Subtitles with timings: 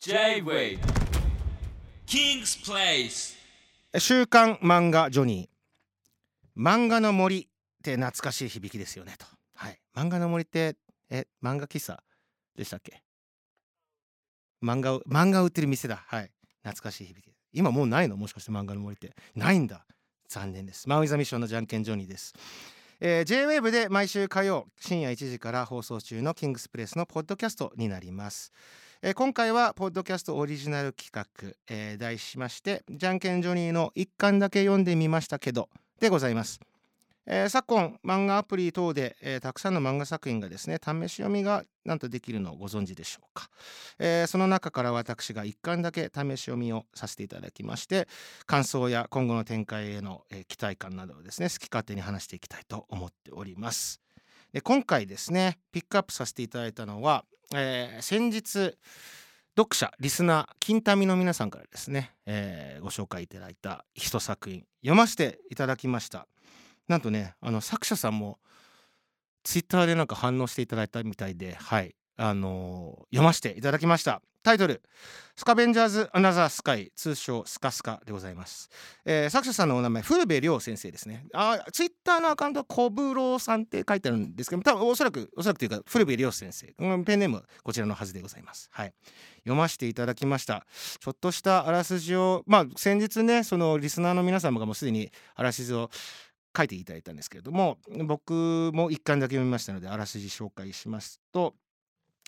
[0.00, 0.78] J-Wave
[2.06, 3.34] King's Place.
[3.98, 6.62] 週刊漫画ジョニー。
[6.62, 7.46] 漫画の森っ
[7.82, 9.26] て懐かしい響きですよねと。
[9.56, 9.80] はい。
[9.96, 10.76] 漫画の森って
[11.10, 12.00] え漫画喫茶
[12.54, 13.02] でしたっけ？
[14.62, 16.04] 漫画を漫画売ってる店だ。
[16.06, 16.30] はい。
[16.62, 17.34] 懐かしい響き。
[17.52, 18.16] 今もうないの？
[18.16, 19.16] もしかして漫画の森って。
[19.34, 19.84] ないんだ。
[20.28, 20.88] 残念です。
[20.88, 22.34] マウイザミッションのじゃんけんジョニーです。
[23.00, 28.52] えー、J-WAVE で毎週火曜深夜1時から放送中のキングスプレスのポッドキャストになります。
[29.00, 35.68] えー、今回はポッドキャストオリジナル企画、えー、題しまして「じゃんけんジョニーの一巻だけ読んでみましたけど」
[36.00, 36.58] でございます。
[37.24, 43.50] えー、昨今漫画アプリ等で、えー、たくさんの漫画作品がですね試し読みがなんとできるのをご存知でしょうか、
[43.98, 48.08] えー、その中から私が一巻だけ試し読みをさせていただきまして
[48.46, 54.00] 感想や今後の展開への、え期待感などをですね好き勝手に話していきたいと思っております
[54.54, 58.76] で今回ですねピックアップさせていただいたのはえー、先日
[59.56, 66.28] 読者リスナー金民の皆さんからですね、えー、ご紹介いただいた一作品読ませていただきました。
[66.88, 68.38] なんとねあの作者さんも
[69.44, 71.94] ツイッターでなんか反応していただいたみたいではい。
[72.18, 74.20] あのー、読ませていただきました。
[74.42, 74.82] タイトル
[75.36, 78.70] 「スカベンジャーズ・アナザー・スカイ」通称スカスカでございます、
[79.04, 81.26] えー、作者さんのお名前古部亮先生ですね。
[81.34, 88.68] あツイッターのアカウントは小風郎さんって書いてあるんですけど多分おそらくおそらくというか古部亮先生、うん、ペンネームこちらのはずでございます。
[88.72, 88.94] はい。
[89.40, 90.66] 読ませていただきました。
[90.98, 95.90] ちょっとしたあらすじをまあ先日ねそのリスナーの皆様がもうすでにあらすじを
[96.56, 101.54] 書いていただいたんですけれども僕も一巻だけ読みましたのであらすじ紹介しますと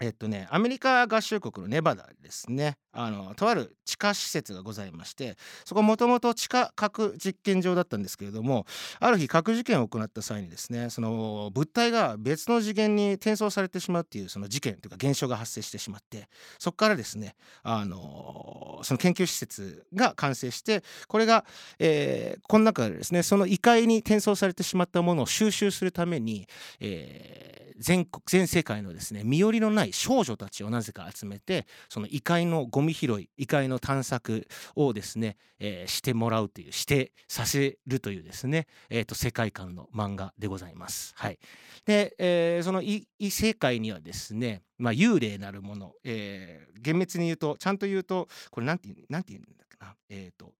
[0.00, 2.76] えっとねアメリカ合衆国のネバダですね。
[2.98, 8.66] あのとある地下施設がございましてそこもともと地下核実験場だったんですけれども
[9.00, 21.44] ある日核実験を行った際にですねその物体が別の次元に転送されてしまうっていうその事件というか現象が発生してしまってそこからですねあのその研究施設が完成してこれが、
[21.78, 26.46] えー、この中でですねその異界に転送されてしまったものを収集するために、
[26.80, 41.12] えー、全国全世界のですね身寄りのない少女たちをなぜか集めてその異界のゴミ拾い異界の探索をですね、えー、してもらうというしてさせるというですね、えーと、世界観の漫画でございます。
[41.16, 41.38] はい、
[41.84, 50.52] で、えー、その異世界にはですね、まあ、幽霊なるもの、えー、厳密に言うとちゃんと言うとこれなんて言うんだっけなえっ、ー、と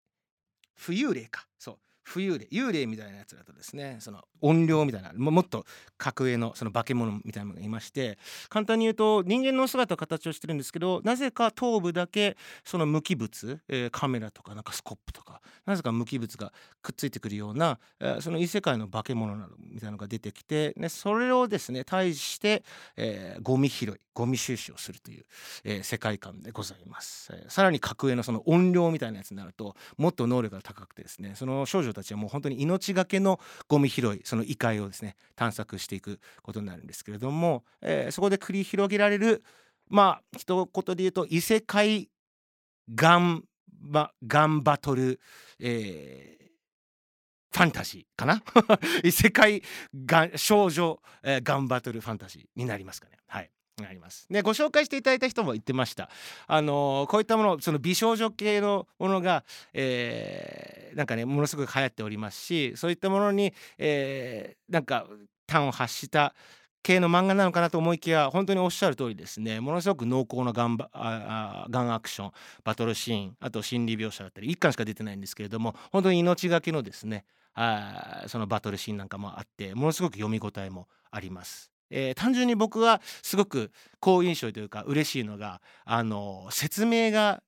[0.79, 1.47] 浮遊霊か。
[1.59, 1.79] そう。
[2.07, 5.65] 浮遊霊幽霊みたいなやつだとですねその怨霊みたいなもっと
[5.99, 8.19] 格上のその化け物みたいなのがいまして
[8.49, 16.53] 簡単に言うと人間の姿形をしてるんですけどなぜか頭部だけその無機物、えー、カメラとかなんかスコップとかなぜか無機物が
[16.83, 22.63] くっついてくるような、えー、その異世界の化け物などみたいなのが出てきて、ね、それをですね対して、
[22.97, 25.25] えー、ゴミ拾いゴミ収集をするという、
[25.65, 39.43] えー、世界観でございます、えー、さらに格上のその怨霊みたいなやつになるともっと能力が高くてですねその少女たちはもう本当に命がけのゴミ拾いその異界をですね探索していくことになるんですけれども、えー、そこで繰り広げられる
[39.89, 42.09] まあ一言で言うと異世界
[42.95, 45.21] ガンバガンバトル、
[45.61, 48.43] えー、ファンタジーかな？
[49.05, 49.63] 異世界
[50.05, 53.19] が少女、えー、ガンバトルファンタジーになりますかね。
[53.27, 53.51] はい
[53.85, 54.27] あります。
[54.31, 56.09] でご紹介していただいた人も言ってました。
[56.47, 59.45] あのー、こういったものその美少女系のものが、
[59.75, 65.07] えー、なんかねものすごく流行っておりますしそういったものに、えー、なんか
[65.47, 66.35] 端を発した
[66.83, 72.31] 系の漫画なのかなと思いきや本当におっしゃる通りですねものすごく濃厚なガンガンアクション
[72.65, 81.76] バトルシーンあと心理描写だったり1巻しか出てないんですけれども本当に命がけのですねあそのバトルシーンなんかもあってものすごく読み応えもあります。
[81.91, 83.71] えー、単純に僕はすごく
[84.01, 87.43] 好印象というか嬉しいのがあの説明が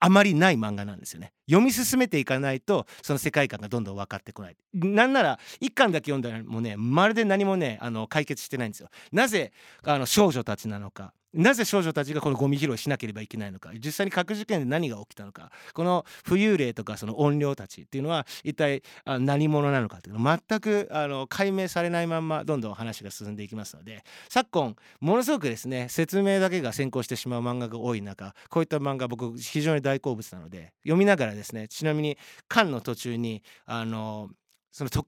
[0.00, 1.32] あまりない漫画なんですよね。
[1.48, 4.56] 読み進めていかないとその世界観がどんどん分かってこない。
[4.74, 8.90] なんなら一巻だけ読んだらもうねまるで何もねあの解決してないんですよ。
[9.12, 9.52] なぜ
[9.82, 11.14] あの少女たちなのか。
[11.34, 13.70] なぜ少女たちがこのゴミ拾いしなければいけないのか。
[13.74, 15.50] 実際に核事件で何が起きたのか。
[15.72, 32.16] この浮遊霊とかその怨霊たちっていうのは一体何者なのかっていうの全くあの解明されないまんまどんどん話が進んでいきますので昨今ものすごくですね説明だけが先行してしまう漫画が多い中こういった漫画僕非常に大好物なので読みながらですねちなみに
[32.48, 34.28] 巻の途中にあの
[34.72, 35.06] そのと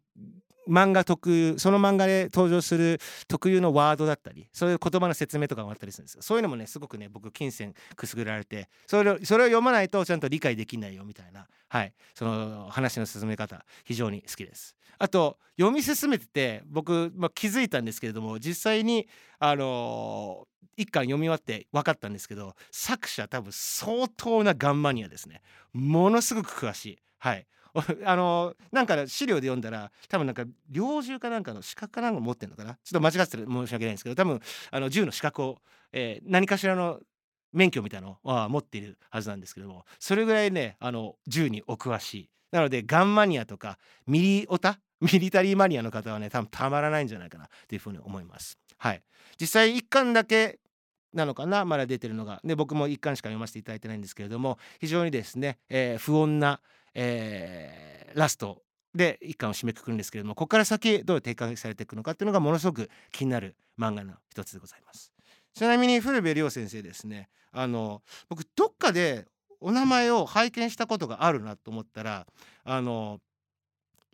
[0.68, 6.22] 漫画特有その漫画で登場する特有のワードだったりそういう言葉の説明とかもあったりするんですよ。
[6.22, 11.92] そういうのもねすごくね僕金銭くすぐられてそれをそれを読まないとちゃんと理解できないよみたいなはい。
[12.14, 14.76] その話の進め方非常に好きです。
[14.98, 19.08] あと読み進めてて僕、まあ、気づいたんですけれども実際に
[19.38, 25.40] あのー一巻読み終わって分かったんですけど作者多分相当なガンマニアですね。
[25.72, 26.98] ものすごく詳しい。
[27.18, 27.46] はい。
[28.04, 32.74] あのなんか資料で読んだら多分なんか猟銃かなんかの資格かなんか持ってんのかな？
[32.82, 34.40] ちょっと間違ってたら申し訳ないんですけど多分
[34.70, 35.58] あの銃の資格を、
[35.92, 37.00] えー、何かしらの
[37.52, 42.30] 免許みたいなのは持っているはずなんですけどもそれぐらいねあの銃にお詳しい。
[42.52, 44.80] なのでガンマニアとかミリオタ？
[45.00, 48.58] ミリタリーマニアの方はね多分たまらないんじゃないかなというふうに思います。
[48.78, 49.02] はい。
[49.38, 50.58] 実際1巻だけ
[51.12, 51.64] なのかな？
[51.64, 52.40] まだ出てるのが。
[52.44, 56.60] で僕も1巻しか読ませていただいてないんですけれども非常にですね、えー、不穏な
[56.98, 58.62] えー、ラスト
[58.94, 65.12] で一巻を締めくくるんですけれどもここから先どう展開されていくのかっていうのがものすごく気になる漫画の一つでございます。
[65.52, 69.26] ちなみに古部亮先生ですねあの僕どっかで
[69.60, 72.26] お名前を拝見したことがあるなと思ったら
[72.64, 73.20] あの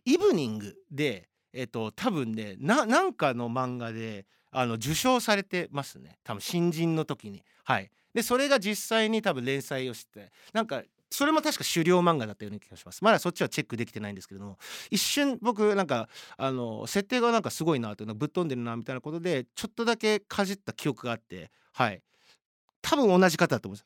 [0.05, 6.17] イブニングでえっと多分ねなんかの漫画であの受賞されてますね。
[6.23, 7.43] 多分新人の時に。
[7.63, 7.89] はい。
[8.13, 10.83] でそれが実際に多分連載をしてなんか
[11.13, 13.03] それも確か狩猟漫画だったような気がします。
[13.03, 14.57] まだそっちはチェックできてないんですけれども
[14.89, 22.01] 一瞬僕なんかあの設定がなんかすごいなというのぶっ飛んでるなみたいなことでちょっとだけかじった記憶があってはい。
[22.81, 23.85] 多分同じ方だと思いま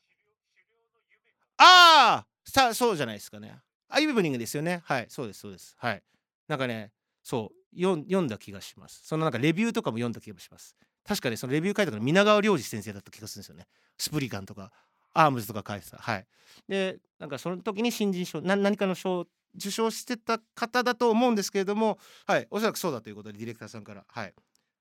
[1.58, 3.58] ああさそうじゃないですかね。
[3.90, 4.80] アイブニングですよね。
[4.84, 5.76] はいそうですそうです。
[5.78, 6.02] はい。
[6.48, 6.92] なんかね
[7.22, 9.02] そう読んだ気がします。
[9.04, 10.74] そのなんかレビューとかも読んだ気がします。
[11.06, 13.66] 確かにそのレビュー書いたの皆川良二先生だった気がするんですよね。
[13.98, 14.72] スプリガンとか。
[15.18, 15.98] アームズとか書いてた。
[15.98, 16.26] はい。
[16.68, 19.26] でなんかその時に新人賞何かの賞
[19.56, 24.34] 受賞してた方だと思うんですけれどもはいおそらくそうだということでディレクターさんからはい。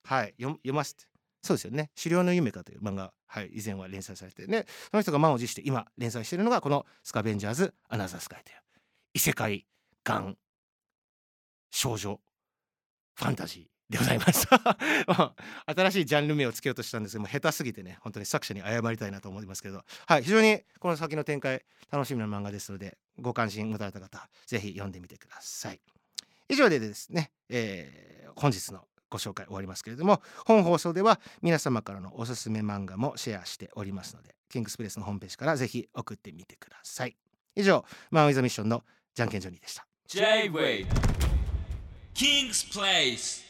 [0.04, 1.06] はい読ませて。
[1.42, 4.66] そうですよね「狩猟の夢か」という漫画、はい、以前は連載されてね。
[4.92, 8.58] その人が満を持して今連載してるのがこの「スカベンジャーズ・アナザースカイ」という
[9.14, 9.66] 異世界
[10.04, 10.38] がん
[11.72, 12.20] 少女
[13.16, 13.77] ファンタジー。
[13.90, 14.48] でございます。
[15.66, 19.84] 新しいジャンル名をつけようとしたんですけど下手すぎてね本当に作者に謝りたいなと思いますけど。
[20.06, 25.80] はい非常にこの先の展開楽しみな漫画ですのでご関心持たれた方ぜひ読んでみてください。
[26.50, 37.16] 以上でですね、えー、本日のご紹介終わりますけれども本放送では皆様からのおすすめ漫画もシェアしておりますのでキングスプレスのホームページからぜひ送ってみてください。
[37.56, 38.84] 以上マンウィザミッションの
[39.14, 39.88] じゃんけんジョニーでした。
[40.08, 40.86] J-Way
[42.14, 43.47] King's Place